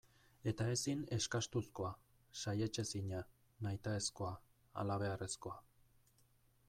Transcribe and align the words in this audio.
Eta 0.51 0.65
ezin 0.75 1.03
eskastuzkoa, 1.17 1.91
saihetsezina, 2.43 3.21
nahitaezkoa, 3.67 4.33
halabeharrezkoa. 4.81 5.63